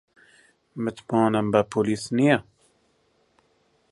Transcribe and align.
متمانەم 0.83 1.47
بە 1.53 1.61
پۆلیس 1.71 2.03
نییە. 2.17 2.37